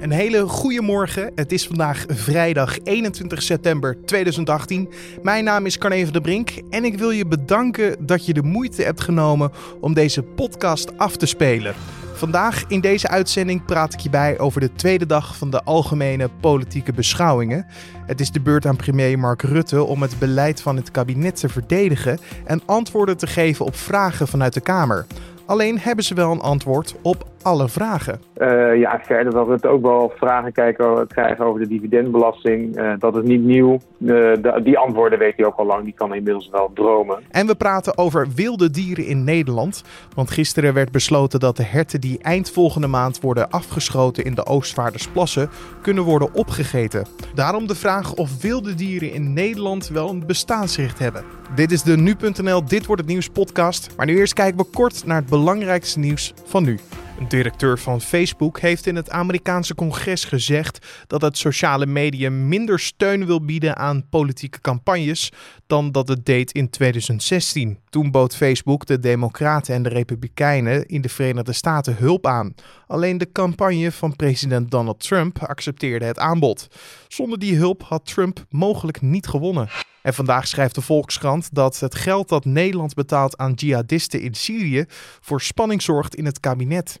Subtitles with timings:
[0.00, 1.30] Een hele goede morgen.
[1.34, 4.88] Het is vandaag vrijdag 21 september 2018.
[5.22, 8.42] Mijn naam is Carne van der Brink en ik wil je bedanken dat je de
[8.42, 11.74] moeite hebt genomen om deze podcast af te spelen.
[12.14, 16.30] Vandaag in deze uitzending praat ik je bij over de tweede dag van de algemene
[16.40, 17.66] politieke beschouwingen.
[18.06, 21.48] Het is de beurt aan premier Mark Rutte om het beleid van het kabinet te
[21.48, 25.06] verdedigen en antwoorden te geven op vragen vanuit de Kamer.
[25.46, 28.20] Alleen hebben ze wel een antwoord op alle vragen.
[28.36, 32.78] Uh, ja, verder wil het ook wel vragen kijken, krijgen over de dividendbelasting.
[32.78, 33.72] Uh, dat is niet nieuw.
[33.72, 35.84] Uh, de, die antwoorden weet hij ook al lang.
[35.84, 37.18] Die kan inmiddels wel dromen.
[37.30, 39.84] En we praten over wilde dieren in Nederland.
[40.14, 44.46] Want gisteren werd besloten dat de herten die eind volgende maand worden afgeschoten in de
[44.46, 45.50] Oostvaardersplassen
[45.82, 47.06] kunnen worden opgegeten.
[47.34, 51.24] Daarom de vraag of wilde dieren in Nederland wel een bestaansrecht hebben.
[51.54, 53.90] Dit is de nu.nl Dit wordt het nieuws podcast.
[53.96, 56.78] Maar nu eerst kijken we kort naar het belangrijkste nieuws van nu.
[57.18, 62.78] Een directeur van Facebook heeft in het Amerikaanse congres gezegd dat het sociale medium minder
[62.78, 65.32] steun wil bieden aan politieke campagnes
[65.66, 67.78] dan dat het deed in 2016.
[67.88, 72.54] Toen bood Facebook de Democraten en de Republikeinen in de Verenigde Staten hulp aan.
[72.86, 76.68] Alleen de campagne van president Donald Trump accepteerde het aanbod.
[77.08, 79.68] Zonder die hulp had Trump mogelijk niet gewonnen.
[80.04, 84.84] En vandaag schrijft de Volkskrant dat het geld dat Nederland betaalt aan jihadisten in Syrië
[85.20, 87.00] voor spanning zorgt in het kabinet.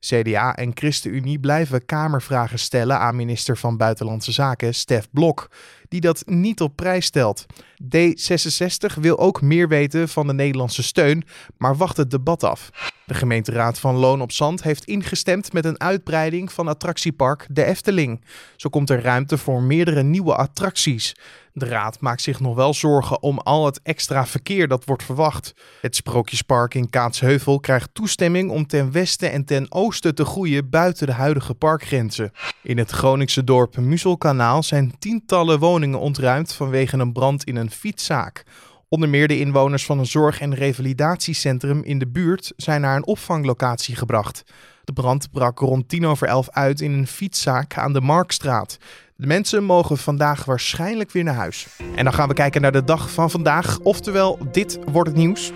[0.00, 5.50] CDA en ChristenUnie blijven Kamervragen stellen aan minister van Buitenlandse Zaken Stef Blok,
[5.88, 7.46] die dat niet op prijs stelt.
[7.82, 11.24] D66 wil ook meer weten van de Nederlandse steun,
[11.56, 12.70] maar wacht het debat af.
[13.06, 18.24] De gemeenteraad van Loon op Zand heeft ingestemd met een uitbreiding van attractiepark De Efteling.
[18.56, 21.14] Zo komt er ruimte voor meerdere nieuwe attracties.
[21.52, 25.54] De raad maakt zich nog wel zorgen om al het extra verkeer dat wordt verwacht.
[25.80, 31.06] Het Sprookjespark in Kaatsheuvel krijgt toestemming om ten westen en ten oosten te groeien buiten
[31.06, 32.32] de huidige parkgrenzen.
[32.62, 38.44] In het Groningse dorp Muzelkanaal zijn tientallen woningen ontruimd vanwege een brand in een fietszaak.
[38.88, 43.06] Onder meer de inwoners van een zorg- en revalidatiecentrum in de buurt zijn naar een
[43.06, 44.42] opvanglocatie gebracht.
[44.84, 48.78] De brand brak rond tien over elf uit in een fietszaak aan de Markstraat.
[49.16, 51.66] De mensen mogen vandaag waarschijnlijk weer naar huis.
[51.94, 55.52] En dan gaan we kijken naar de dag van vandaag, oftewel dit wordt het nieuws.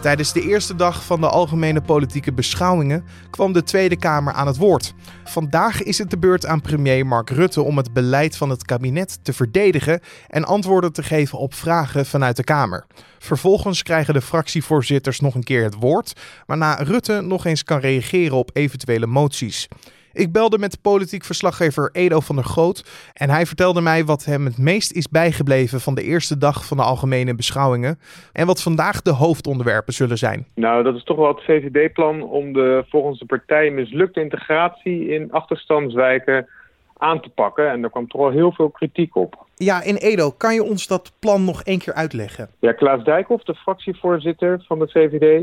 [0.00, 4.56] Tijdens de eerste dag van de algemene politieke beschouwingen kwam de Tweede Kamer aan het
[4.56, 4.94] woord.
[5.24, 9.18] Vandaag is het de beurt aan premier Mark Rutte om het beleid van het kabinet
[9.22, 12.86] te verdedigen en antwoorden te geven op vragen vanuit de Kamer.
[13.18, 16.12] Vervolgens krijgen de fractievoorzitters nog een keer het woord,
[16.46, 19.68] waarna Rutte nog eens kan reageren op eventuele moties.
[20.12, 24.44] Ik belde met politiek verslaggever Edo van der Groot en hij vertelde mij wat hem
[24.44, 27.98] het meest is bijgebleven van de eerste dag van de algemene beschouwingen
[28.32, 30.46] en wat vandaag de hoofdonderwerpen zullen zijn.
[30.54, 35.32] Nou, dat is toch wel het VVD-plan om de volgens de partij mislukte integratie in
[35.32, 36.48] achterstandswijken
[36.96, 37.70] aan te pakken.
[37.70, 39.46] En daar kwam toch wel heel veel kritiek op.
[39.54, 42.48] Ja, in Edo, kan je ons dat plan nog één keer uitleggen?
[42.58, 45.42] Ja, Klaas Dijkhoff, de fractievoorzitter van de VVD,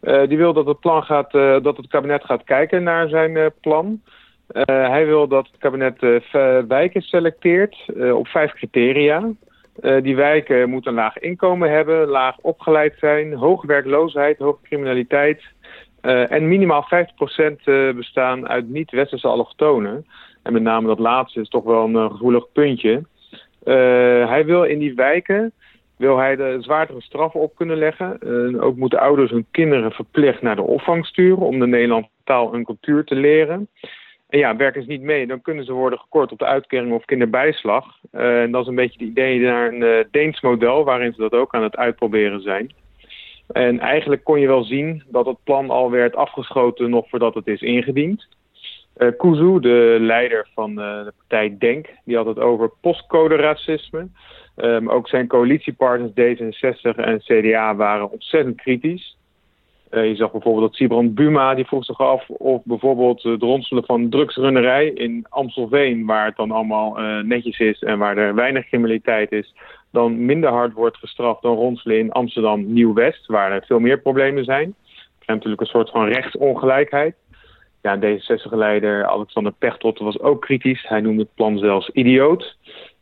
[0.00, 3.46] die wil dat het, plan gaat, uh, dat het kabinet gaat kijken naar zijn uh,
[3.60, 4.02] plan.
[4.64, 6.22] hij wil dat het kabinet
[6.68, 7.76] wijken selecteert
[8.12, 9.30] op vijf criteria.
[10.02, 15.42] die wijken moeten een laag inkomen hebben, laag opgeleid zijn, hoge werkloosheid, hoge criminaliteit
[16.00, 16.88] en minimaal
[17.62, 20.06] 50% bestaan uit niet-westerse allochtonen.
[20.42, 23.04] En met name dat laatste is toch wel een gevoelig puntje.
[24.28, 25.52] hij wil in die wijken
[25.98, 28.18] wil hij de zwaardere straffen op kunnen leggen.
[28.22, 32.54] Uh, ook moeten ouders hun kinderen verplicht naar de opvang sturen om de Nederlandse taal
[32.54, 33.68] en cultuur te leren.
[34.28, 37.04] En ja, werken ze niet mee, dan kunnen ze worden gekort op de uitkering of
[37.04, 37.86] kinderbijslag.
[38.12, 41.20] Uh, en dat is een beetje het idee naar een uh, Deens model, waarin ze
[41.20, 42.72] dat ook aan het uitproberen zijn.
[43.48, 47.46] En eigenlijk kon je wel zien dat het plan al werd afgeschoten nog voordat het
[47.46, 48.28] is ingediend.
[48.96, 54.08] Uh, Kuzu, de leider van de partij DENK, die had het over postcode racisme.
[54.64, 59.16] Um, ook zijn coalitiepartners D66 en CDA waren ontzettend kritisch.
[59.90, 63.84] Uh, je zag bijvoorbeeld dat Sibrand Buma, die vroeg zich af of bijvoorbeeld het ronselen
[63.84, 68.66] van drugsrunnerij in Amstelveen, waar het dan allemaal uh, netjes is en waar er weinig
[68.66, 69.54] criminaliteit is,
[69.90, 74.44] dan minder hard wordt gestraft dan ronselen in Amsterdam Nieuw-West, waar er veel meer problemen
[74.44, 74.74] zijn.
[75.20, 77.14] Is natuurlijk een soort van rechtsongelijkheid.
[77.82, 80.88] Ja, D66-leider Alexander Pechtold was ook kritisch.
[80.88, 82.56] Hij noemde het plan zelfs idioot.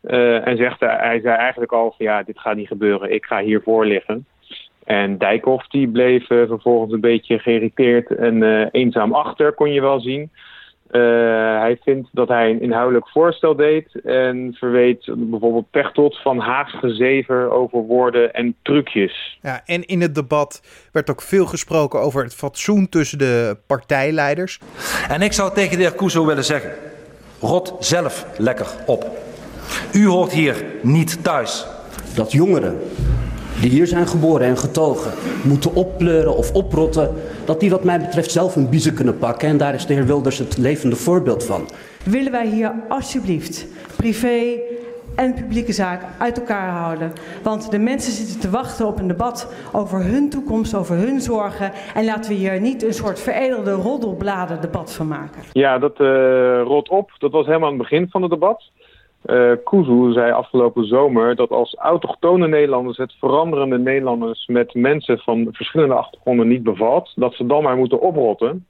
[0.06, 3.40] Uh, en zegt, hij zei eigenlijk al van ja, dit gaat niet gebeuren, ik ga
[3.40, 4.26] hiervoor liggen.
[4.84, 9.80] En Dijkhoff die bleef uh, vervolgens een beetje geïrriteerd en uh, eenzaam achter, kon je
[9.80, 10.30] wel zien.
[10.90, 17.50] hij vindt dat hij een inhoudelijk voorstel deed en verweet bijvoorbeeld Pechtold van Haags gezever
[17.50, 19.38] over woorden en trucjes.
[19.42, 20.62] Ja, en in het debat
[20.92, 24.60] werd ook veel gesproken over het fatsoen tussen de partijleiders.
[25.08, 26.70] En ik zou tegen de heer Kuzo willen zeggen,
[27.40, 29.25] Rot zelf lekker op.
[29.92, 31.66] U hoort hier niet thuis.
[32.14, 32.78] Dat jongeren
[33.60, 35.12] die hier zijn geboren en getogen
[35.44, 39.48] moeten oppleuren of oprotten, dat die wat mij betreft zelf een biezen kunnen pakken.
[39.48, 41.68] En daar is de heer Wilders het levende voorbeeld van.
[42.04, 43.66] Willen wij hier alsjeblieft
[43.96, 44.58] privé
[45.16, 47.12] en publieke zaak uit elkaar houden.
[47.42, 51.72] Want de mensen zitten te wachten op een debat over hun toekomst, over hun zorgen.
[51.94, 55.42] En laten we hier niet een soort veredelde roddelbladen debat van maken.
[55.52, 56.06] Ja, dat uh,
[56.62, 57.10] rot op.
[57.18, 58.70] Dat was helemaal aan het begin van het debat.
[59.26, 65.48] Uh, Kuzu zei afgelopen zomer dat als autochtone Nederlanders het veranderende Nederlanders met mensen van
[65.52, 68.66] verschillende achtergronden niet bevalt, dat ze dan maar moeten oprotten.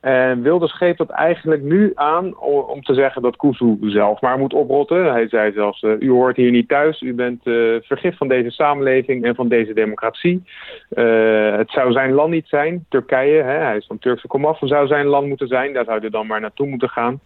[0.00, 2.38] En Wilders geeft dat eigenlijk nu aan
[2.68, 5.12] om te zeggen dat Kuzu zelf maar moet oprotten.
[5.12, 8.50] Hij zei zelfs, uh, u hoort hier niet thuis, u bent uh, vergif van deze
[8.50, 10.42] samenleving en van deze democratie.
[11.56, 15.06] Het zou zijn land niet zijn, Turkije, hè, hij is van Turkse komaf, zou zijn
[15.06, 17.20] land moeten zijn, daar zou hij dan maar naartoe moeten gaan.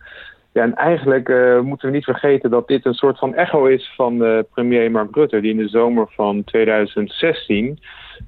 [0.55, 3.93] Ja, en eigenlijk uh, moeten we niet vergeten dat dit een soort van echo is
[3.97, 7.79] van uh, premier Mark Rutte, die in de zomer van 2016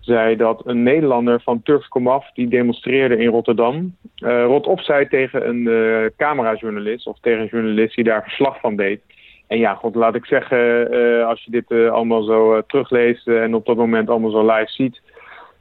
[0.00, 5.08] zei dat een Nederlander van Turks komaf die demonstreerde in Rotterdam, uh, rot op zei
[5.08, 9.00] tegen een camerajournalist of tegen een journalist die daar verslag van deed.
[9.46, 10.88] En ja, god, laat ik zeggen,
[11.26, 15.00] als je dit allemaal zo terugleest en op dat moment allemaal zo live ziet,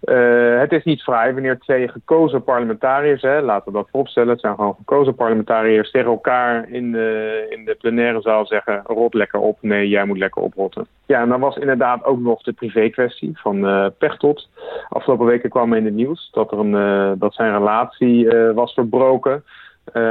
[0.05, 4.39] uh, het is niet vrij wanneer twee gekozen parlementariërs, hè, laten we dat vooropstellen, het
[4.39, 9.39] zijn gewoon gekozen parlementariërs, tegen elkaar in de, in de plenaire zaal zeggen: rot lekker
[9.39, 10.87] op, nee, jij moet lekker oprotten.
[11.05, 14.49] Ja, en dan was inderdaad ook nog de privé-kwestie van uh, Pechtold.
[14.89, 19.43] Afgelopen weken kwam in het nieuws dat, er een, uh, dat zijn relatie was verbroken.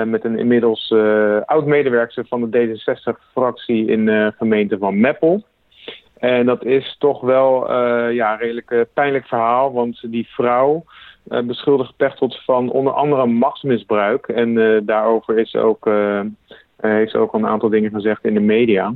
[0.05, 0.95] met een inmiddels
[1.45, 5.45] oud-medewerker van de D66-fractie in de gemeente van Meppel.
[6.25, 10.85] En dat is toch wel uh, ja, een redelijk uh, pijnlijk verhaal, want die vrouw
[11.29, 14.29] uh, beschuldigt Pechtold van onder andere machtsmisbruik.
[14.29, 15.91] En daarover is ook,
[16.81, 18.95] heeft ze ook een aantal dingen gezegd in de media.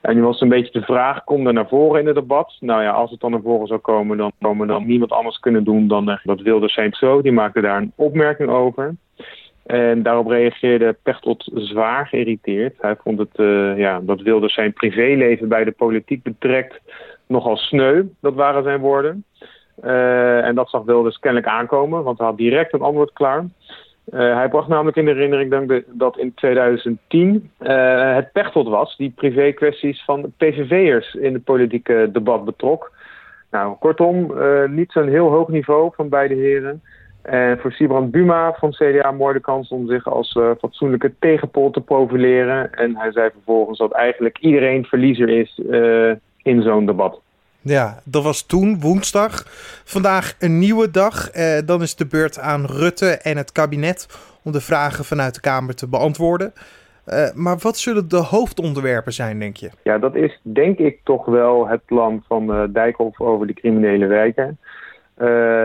[0.00, 2.56] En nu was een beetje de vraag, komt er naar voren in het debat?
[2.60, 5.64] Nou ja, als het dan naar voren zou komen, dan komen dan niemand anders kunnen
[5.64, 7.22] doen dan dat wilde Saint zo.
[7.22, 8.94] Die maakte daar een opmerking over.
[9.64, 12.74] En daarop reageerde Pechtold zwaar geïrriteerd.
[12.80, 16.80] Hij vond het, uh, ja, dat wilde zijn privéleven bij de politiek betrekt
[17.26, 18.02] nogal sneu.
[18.20, 19.24] Dat waren zijn woorden.
[19.84, 23.44] Uh, en dat zag Wilders kennelijk aankomen, want hij had direct een antwoord klaar.
[24.12, 30.32] Uh, hij bracht namelijk in herinnering dat in 2010 het Pechtold was die privé-kwesties van
[30.36, 32.92] PVV'ers in het politieke debat betrok.
[33.50, 34.34] Nou, kortom,
[34.66, 36.82] niet zo'n heel hoog niveau van beide heren.
[37.24, 41.70] En voor Sibrand Buma van CDA mooi de kans om zich als uh, fatsoenlijke tegenpol
[41.70, 42.74] te profileren.
[42.74, 46.12] En hij zei vervolgens dat eigenlijk iedereen verliezer is uh,
[46.42, 47.20] in zo'n debat.
[47.60, 49.42] Ja, dat was toen woensdag.
[49.84, 51.36] Vandaag een nieuwe dag.
[51.36, 54.08] Uh, dan is de beurt aan Rutte en het kabinet
[54.42, 56.52] om de vragen vanuit de Kamer te beantwoorden.
[57.34, 59.70] maar wat zullen de hoofdonderwerpen zijn, denk je?
[59.82, 64.58] Ja, dat is denk ik toch wel het plan van Dijkhoff over de criminele wijken.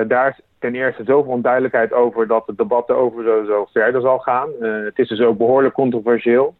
[0.07, 4.49] daar ten eerste zoveel onduidelijkheid over dat het debat erover sowieso verder zal gaan.
[4.59, 6.55] Uh, het is dus ook behoorlijk controversieel.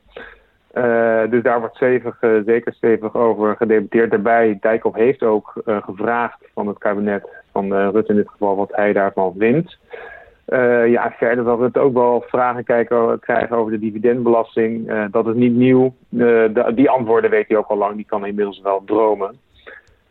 [0.74, 4.10] Uh, dus daar wordt stevig, uh, zeker stevig over gedebatteerd.
[4.10, 8.94] Daarbij, Dijkhoff heeft ook gevraagd van het kabinet, van Rutte in dit geval, wat hij
[8.94, 9.78] daarvan vindt.
[10.86, 14.92] ja, verder zal Rutte ook wel vragen kijken, krijgen over de dividendbelasting.
[15.12, 15.94] dat is niet nieuw.
[16.10, 19.36] De, die antwoorden weet hij ook al lang, die kan inmiddels wel dromen.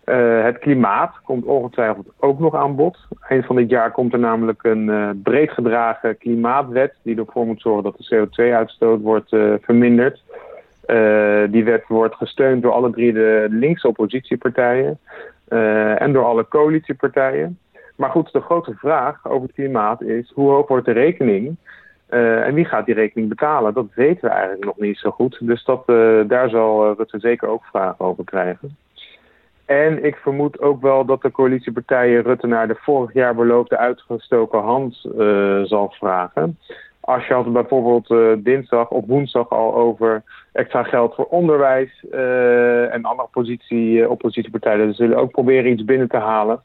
[0.08, 2.98] Uh, het klimaat komt ongetwijfeld ook nog aan bod.
[3.28, 6.94] Eind van dit jaar komt er namelijk een uh, breed gedragen klimaatwet...
[7.02, 10.22] die ervoor moet zorgen dat de CO2-uitstoot wordt uh, verminderd.
[11.50, 14.98] die wet wordt gesteund door alle drie de linkse oppositiepartijen...
[15.98, 17.58] en door alle coalitiepartijen.
[17.96, 20.32] Maar goed, de grote vraag over het klimaat is...
[20.34, 21.56] hoe hoog wordt de rekening...
[22.08, 23.74] en wie gaat die rekening betalen?
[23.74, 25.38] Dat weten we eigenlijk nog niet zo goed.
[25.40, 25.86] Dus dat,
[26.28, 28.76] daar zal Rutte zeker ook vragen over krijgen.
[29.68, 34.60] En ik vermoed ook wel dat de coalitiepartijen Rutte naar de vorig jaar beloofde uitgestoken
[34.60, 36.58] hand uh, zal vragen.
[37.00, 40.22] Als je had bijvoorbeeld uh, dinsdag of woensdag al over
[40.52, 46.16] extra geld voor onderwijs uh, en andere positie, oppositiepartijen zullen ook proberen iets binnen te
[46.16, 46.60] halen.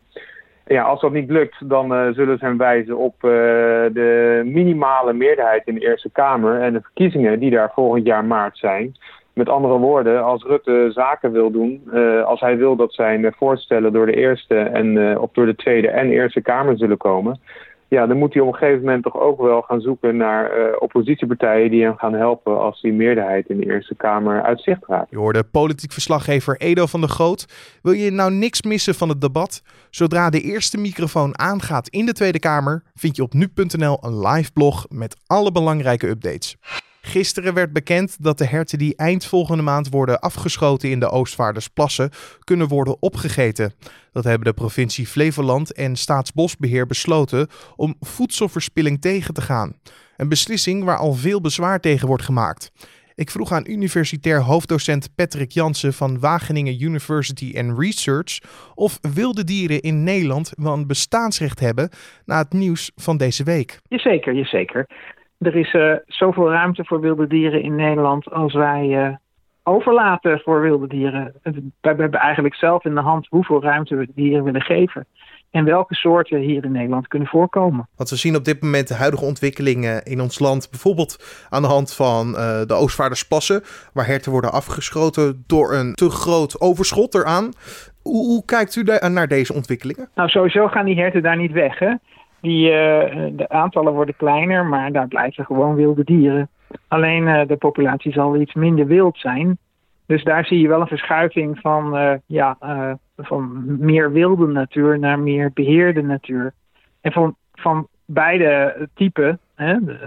[0.64, 5.68] En ja, als dat niet lukt, dan zullen ze hem wijzen op de minimale meerderheid
[5.68, 8.96] in de Eerste Kamer en de verkiezingen die daar volgend jaar maart zijn.
[9.34, 13.94] Met andere woorden, als Rutte zaken wil doen, uh, als hij wil dat zijn voorstellen
[13.94, 17.40] door de Eerste en, uh, door de Tweede en Eerste Kamer zullen komen,
[17.88, 21.72] ja, dan moet hij op een gegeven moment toch ook wel gaan zoeken naar oppositiepartijen
[21.72, 25.10] die hem gaan helpen als die meerderheid in de Eerste Kamer uit zicht raakt.
[25.10, 27.46] Je hoorde politiek verslaggever Edo van der Groot.
[27.82, 29.62] Wil je nou niks missen van het debat?
[29.90, 34.52] Zodra de eerste microfoon aangaat in de Tweede Kamer, vind je op nu.nl een live
[34.52, 36.58] blog met alle belangrijke updates.
[37.06, 42.10] Gisteren werd bekend dat de herten die eind volgende maand worden afgeschoten in de Oostvaardersplassen
[42.44, 43.74] kunnen worden opgegeten.
[44.12, 49.74] Dat hebben de provincie Flevoland en Staatsbosbeheer besloten om voedselverspilling tegen te gaan.
[50.18, 52.72] Een beslissing waar al veel bezwaar tegen wordt gemaakt.
[53.16, 58.40] Ik vroeg aan universitair hoofddocent Patrick Jansen van Wageningen University and Research
[58.76, 61.90] of wilde dieren in Nederland wel een bestaansrecht hebben
[62.26, 63.80] na het nieuws van deze week.
[63.88, 64.88] Jazeker, jazeker.
[65.44, 69.16] Er is uh, zoveel ruimte voor wilde dieren in Nederland als wij uh,
[69.64, 71.34] overlaten voor wilde dieren.
[71.42, 75.06] We hebben eigenlijk zelf in de hand hoeveel ruimte we dieren willen geven
[75.54, 77.88] en welke soorten hier in Nederland kunnen voorkomen.
[77.96, 81.68] Want we zien op dit moment de huidige ontwikkelingen in ons land, bijvoorbeeld aan de
[81.68, 83.62] hand van uh, de Oostvaardersplassen,
[83.94, 87.52] waar herten worden afgeschoten door een te groot overschot eraan.
[88.02, 90.10] Hoe, hoe kijkt u daar naar deze ontwikkelingen?
[90.16, 91.80] Nou, sowieso gaan die herten daar niet weg.
[91.80, 91.94] Hè?
[92.44, 92.76] Die, uh,
[93.32, 96.50] de aantallen worden kleiner, maar daar blijven gewoon wilde dieren.
[96.88, 99.58] Alleen uh, de populatie zal iets minder wild zijn.
[100.06, 102.58] Dus daar zie je wel een verschuiving van, uh, ja,
[103.18, 106.54] van meer wilde natuur naar meer beheerde natuur.
[107.02, 109.40] En van, van beide typen,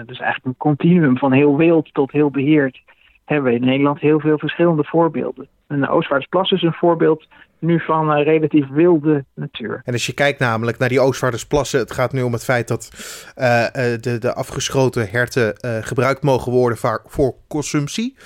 [0.06, 2.82] dus eigenlijk een continuum van heel wild tot heel beheerd,
[3.24, 5.48] hebben we in Nederland heel veel verschillende voorbeelden.
[5.66, 7.26] En de is een voorbeeld
[7.58, 9.80] nu van uh, relatief wilde natuur.
[9.84, 12.90] En als je kijkt namelijk naar die Oostvaardersplassen, het gaat nu om het feit dat
[13.38, 13.64] uh,
[14.00, 18.16] de, de afgeschoten herten uh, gebruikt mogen worden voor consumptie.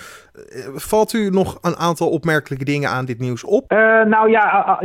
[0.75, 3.71] Valt u nog een aantal opmerkelijke dingen aan dit nieuws op?
[4.07, 4.79] Nou ja,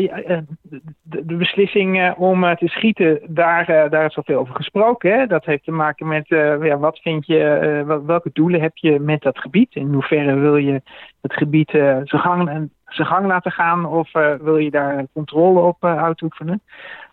[1.01, 5.19] de, de beslissing om te schieten, daar, daar is zoveel over gesproken.
[5.19, 5.25] Hè?
[5.25, 9.39] Dat heeft te maken met ja, wat vind je, welke doelen heb je met dat
[9.39, 9.75] gebied?
[9.75, 10.81] In hoeverre wil je
[11.21, 14.11] het gebied zijn gang, zijn gang laten gaan of
[14.41, 16.61] wil je daar controle op uitoefenen?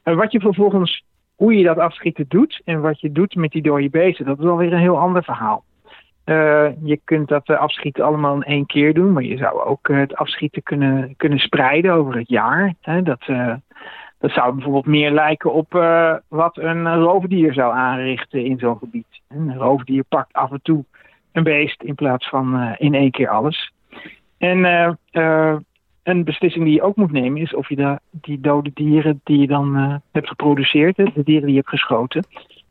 [0.02, 3.90] wat je vervolgens, hoe je dat afschieten doet en wat je doet met die dode
[3.90, 5.64] beesten, dat is alweer een heel ander verhaal.
[6.82, 10.62] Je kunt dat afschieten allemaal in één keer doen, maar je zou ook het afschieten
[10.62, 12.74] kunnen, kunnen spreiden over het jaar.
[12.80, 13.02] Hè?
[13.02, 13.24] Dat,
[14.18, 15.72] dat zou bijvoorbeeld meer lijken op
[16.28, 19.20] wat een roofdier zou aanrichten in zo'n gebied.
[19.28, 20.84] Een roofdier pakt af en toe
[21.32, 23.72] een beest in plaats van in één keer alles.
[24.38, 24.64] En
[26.02, 29.38] een beslissing die je ook moet nemen is of je de, die dode dieren die
[29.38, 32.24] je dan hebt geproduceerd, de dieren die je hebt geschoten,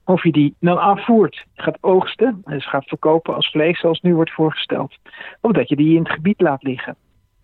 [0.06, 4.32] of je die dan afvoert, gaat oogsten, dus gaat verkopen als vlees zoals nu wordt
[4.32, 4.98] voorgesteld.
[5.42, 6.96] Of dat je die in het gebied laat liggen.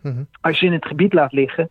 [0.02, 0.28] Mm-hmm.
[0.42, 1.70] Als je in het gebied laat liggen,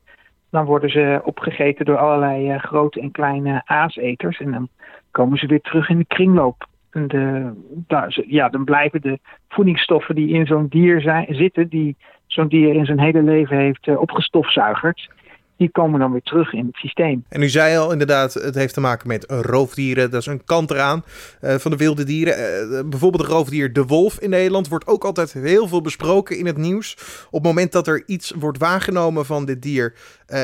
[0.50, 4.40] dan worden ze opgegeten door allerlei uh, grote en kleine aaseters.
[4.40, 4.68] En dan
[5.10, 6.66] komen ze weer terug in de kringloop.
[6.90, 7.52] En de,
[7.86, 9.18] daar, ja, dan blijven de
[9.48, 11.96] voedingsstoffen die in zo'n dier zijn, zitten, die
[12.36, 15.10] zo'n dier in zijn hele leven heeft uh, opgestofzuigerd
[15.56, 17.24] die komen dan weer terug in het systeem.
[17.28, 20.10] En u zei al inderdaad, het heeft te maken met roofdieren.
[20.10, 21.04] Dat is een kant eraan
[21.42, 22.34] uh, van de wilde dieren.
[22.38, 26.46] Uh, bijvoorbeeld de roofdier de wolf in Nederland wordt ook altijd heel veel besproken in
[26.46, 26.96] het nieuws.
[27.26, 29.94] Op het moment dat er iets wordt waargenomen van dit dier,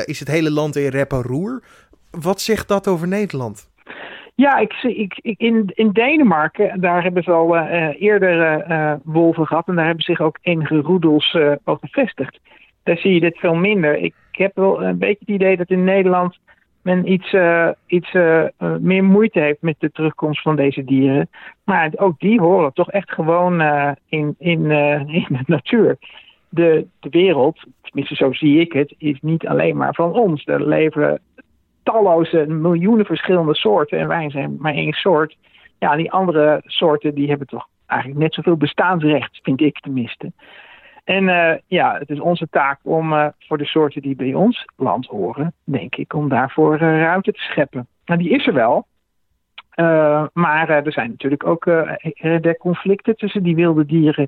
[0.05, 1.63] is het hele land in rep en roer.
[2.11, 3.71] Wat zegt dat over Nederland?
[4.35, 7.57] Ja, ik, ik, ik, in, in Denemarken, daar hebben ze al
[7.91, 9.67] eerder wolven gehad.
[9.67, 12.39] En daar hebben zich ook enige roedels al gevestigd.
[12.83, 13.95] Daar zie je dit veel minder.
[13.97, 16.37] Ik heb wel een beetje het idee dat in Nederland
[16.83, 18.45] men iets, uh, iets uh,
[18.79, 21.29] meer moeite heeft met de terugkomst van deze dieren.
[21.63, 24.71] Maar ook die horen toch echt gewoon uh, in, in,
[25.07, 25.97] in de natuur.
[26.49, 30.45] De, de wereld, tenminste zo zie ik het, is niet alleen maar van ons.
[30.45, 31.21] Er leven
[31.83, 35.37] talloze, miljoenen verschillende soorten en wij zijn maar één soort.
[35.79, 40.31] Ja, die andere soorten die hebben toch eigenlijk net zoveel bestaansrecht, vind ik tenminste.
[41.03, 44.65] En uh, ja, het is onze taak om uh, voor de soorten die bij ons
[44.75, 47.87] land horen, denk ik, om daarvoor uh, ruimte te scheppen.
[48.05, 48.85] Nou, die is er wel.
[50.33, 54.27] maar er zijn natuurlijk ook de conflicten tussen die wilde dieren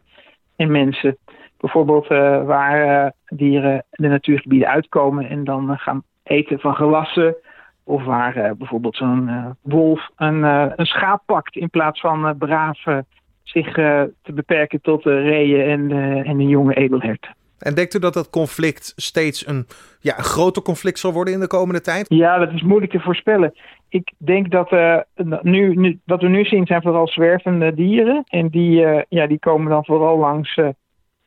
[0.55, 1.17] en mensen.
[1.57, 2.07] Bijvoorbeeld
[2.47, 7.35] waar dieren de natuurgebieden uitkomen en dan gaan eten van gewassen.
[7.83, 10.43] Of waar bijvoorbeeld zo'n wolf een,
[10.79, 13.05] een schaap pakt in plaats van brave
[13.47, 17.29] zich uh, te beperken tot reeën en, uh, en een jonge edelhert.
[17.59, 19.65] En denkt u dat dat conflict steeds een,
[19.99, 22.05] ja, een groter conflict zal worden in de komende tijd?
[22.09, 23.53] Ja, dat is moeilijk te voorspellen.
[23.89, 24.99] Ik denk dat uh,
[25.41, 28.23] nu, nu, wat we nu zien zijn vooral zwervende dieren.
[28.27, 30.59] En die, ja, die komen dan vooral langs,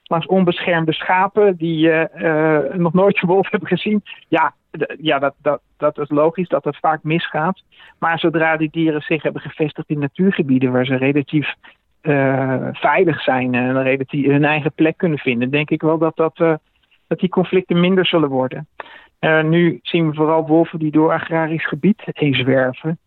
[0.02, 1.90] langs onbeschermde schapen die
[2.72, 4.02] nog nooit een wolf hebben gezien.
[4.28, 4.54] Ja,
[5.00, 7.62] ja dat, dat, dat is logisch dat het vaak misgaat.
[7.98, 11.54] Maar zodra die dieren zich hebben gevestigd in natuurgebieden waar ze relatief
[12.02, 16.38] uh, veilig zijn en relatief hun eigen plek kunnen vinden, denk ik wel dat, dat,
[16.38, 16.54] uh,
[17.06, 18.66] dat die conflicten minder zullen worden.
[19.20, 22.98] Uh, nu zien we vooral wolven die door agrarisch gebied heen zwerven.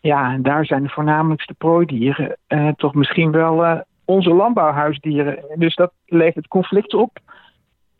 [0.00, 2.36] Ja, en daar zijn de voornamelijkste prooidieren
[2.76, 5.44] toch misschien wel onze landbouwhuisdieren.
[5.54, 7.18] Dus dat levert conflict op.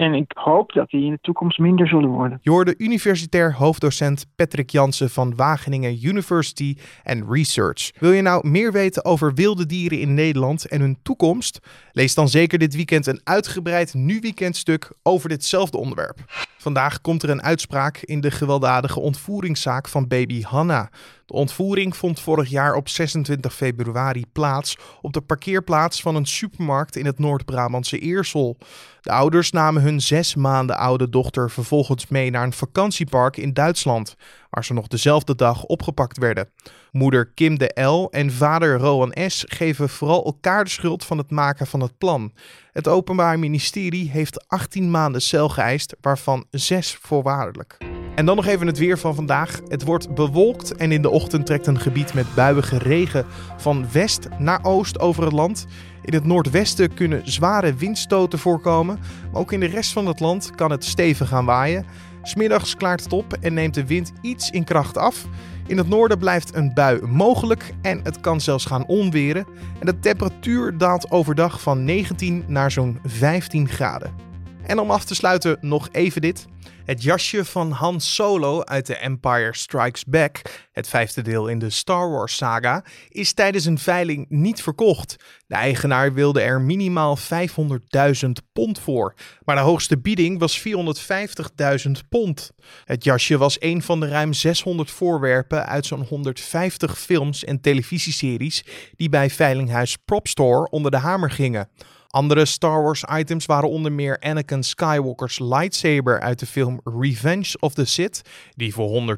[0.01, 2.39] En ik hoop dat die in de toekomst minder zullen worden.
[2.43, 7.91] Je hoorde universitair hoofddocent Patrick Jansen van Wageningen University and Research.
[7.99, 11.61] Wil je nou meer weten over wilde dieren in Nederland en hun toekomst?
[11.93, 16.19] Lees dan zeker dit weekend een uitgebreid Nu Weekend stuk over ditzelfde onderwerp.
[16.61, 20.91] Vandaag komt er een uitspraak in de gewelddadige ontvoeringszaak van baby Hanna.
[21.27, 26.97] De ontvoering vond vorig jaar op 26 februari plaats op de parkeerplaats van een supermarkt
[26.97, 28.57] in het Noord-Brabantse Eersel.
[29.01, 34.17] De ouders namen hun zes maanden oude dochter vervolgens mee naar een vakantiepark in Duitsland,
[34.59, 36.49] ze nog dezelfde dag opgepakt werden.
[36.93, 39.45] Moeder Kim de L en vader Rowan S.
[39.49, 42.33] geven vooral elkaar de schuld van het maken van het plan.
[42.73, 47.79] Het Openbaar Ministerie heeft 18 maanden cel geëist, waarvan 6 voorwaardelijk.
[48.15, 49.61] En dan nog even het weer van vandaag.
[49.69, 53.27] Het wordt bewolkt en in de ochtend trekt een gebied met buiige regen
[53.57, 55.67] van west naar oost over het land.
[56.03, 58.99] In het noordwesten kunnen zware windstoten voorkomen,
[59.33, 61.87] maar ook in de rest van het land kan het stevig gaan waaien.
[62.23, 65.27] Smiddags klaart het op en neemt de wind iets in kracht af.
[65.67, 69.47] In het noorden blijft een bui mogelijk en het kan zelfs gaan onweren.
[69.79, 74.30] En de temperatuur daalt overdag van 19 naar zo'n 15 graden.
[74.71, 76.47] En om af te sluiten nog even dit.
[76.85, 80.41] Het jasje van Han Solo uit de Empire Strikes Back,
[80.73, 85.17] het vijfde deel in de Star Wars saga, is tijdens een veiling niet verkocht.
[85.47, 92.51] De eigenaar wilde er minimaal 500.000 pond voor, maar de hoogste bieding was 450.000 pond.
[92.85, 98.65] Het jasje was een van de ruim 600 voorwerpen uit zo'n 150 films en televisieseries
[98.97, 101.69] die bij veilinghuis Propstore onder de hamer gingen.
[102.11, 107.75] Andere Star Wars items waren onder meer Anakin Skywalker's lightsaber uit de film Revenge of
[107.75, 108.23] the Sith,
[108.55, 109.17] die voor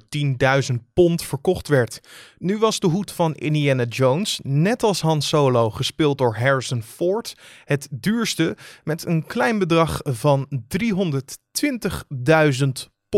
[0.70, 2.00] 110.000 pond verkocht werd.
[2.38, 7.34] Nu was de hoed van Indiana Jones, net als Han Solo, gespeeld door Harrison Ford,
[7.64, 10.56] het duurste met een klein bedrag van 320.000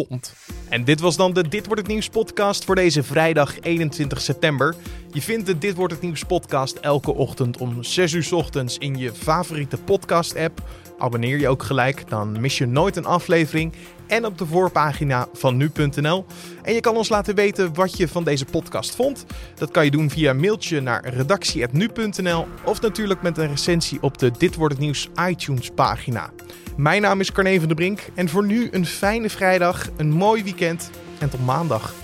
[0.02, 0.34] pond.
[0.68, 4.74] En dit was dan de Dit Wordt Het Nieuws podcast voor deze vrijdag 21 september.
[5.14, 8.96] Je vindt de Dit Wordt Het Nieuws podcast elke ochtend om 6 uur ochtends in
[8.96, 10.62] je favoriete podcast app.
[10.98, 13.72] Abonneer je ook gelijk, dan mis je nooit een aflevering.
[14.06, 16.24] En op de voorpagina van nu.nl.
[16.62, 19.24] En je kan ons laten weten wat je van deze podcast vond.
[19.54, 24.30] Dat kan je doen via mailtje naar redactie.nu.nl of natuurlijk met een recensie op de
[24.38, 26.30] Dit Wordt Het Nieuws iTunes pagina.
[26.76, 30.42] Mijn naam is Carne van der Brink en voor nu een fijne vrijdag, een mooi
[30.42, 32.03] weekend en tot maandag.